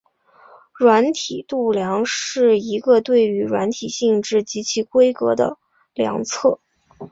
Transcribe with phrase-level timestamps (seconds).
[0.79, 5.59] 软体度量是一个对于软体性质及其规格的
[5.93, 6.59] 量测。